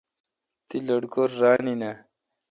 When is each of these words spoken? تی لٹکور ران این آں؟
تی 0.67 0.77
لٹکور 0.87 1.29
ران 1.39 1.63
این 1.69 1.81
آں؟ 1.89 1.97